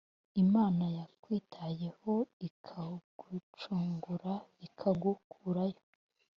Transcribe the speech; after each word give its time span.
Imana 0.43 0.85
yakwitayeho 0.97 2.13
ikagucungura 2.47 4.33
ikagukurayo 4.67 5.81